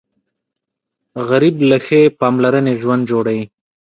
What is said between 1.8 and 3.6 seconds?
ښې پاملرنې ژوند جوړوي